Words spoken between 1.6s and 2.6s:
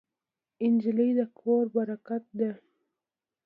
برکت ده.